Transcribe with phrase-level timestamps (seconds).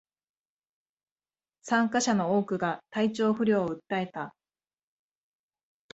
[1.61, 4.33] 参加者の多くが体調不良を訴えた